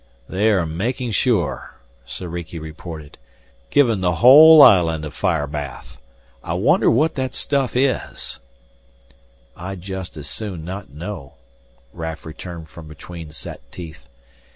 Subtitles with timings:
[0.27, 1.75] "They are making sure,"
[2.07, 3.19] Soriki reported.
[3.69, 5.99] "Giving the whole island a fire bath.
[6.43, 8.39] I wonder what that stuff is"
[9.55, 11.33] "I'd just as soon not know,"
[11.93, 14.07] Raf returned from between set teeth.